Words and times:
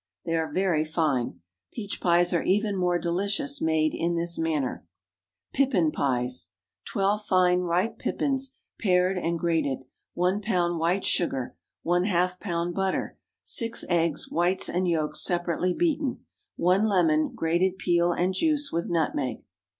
They 0.25 0.33
are 0.35 0.51
very 0.51 0.83
fine. 0.83 1.41
Peach 1.71 2.01
pies 2.01 2.33
are 2.33 2.41
even 2.41 2.75
more 2.75 2.97
delicious, 2.97 3.61
made 3.61 3.93
in 3.93 4.15
this 4.15 4.35
manner. 4.35 4.83
PIPPIN 5.53 5.91
PIES. 5.91 6.47
12 6.85 7.21
fine 7.23 7.59
ripe 7.59 7.99
pippins, 7.99 8.57
pared 8.79 9.15
and 9.19 9.37
grated. 9.37 9.83
1 10.15 10.41
lb. 10.41 10.79
white 10.79 11.05
sugar. 11.05 11.55
½ 11.85 12.39
lb. 12.39 12.73
butter. 12.73 13.19
6 13.43 13.85
eggs—whites 13.89 14.67
and 14.67 14.87
yolks 14.87 15.23
separately 15.23 15.75
beaten. 15.75 16.25
1 16.55 16.83
lemon—grated 16.83 17.77
peel 17.77 18.11
and 18.11 18.33
juice, 18.33 18.71
with 18.71 18.89
nutmeg. 18.89 19.43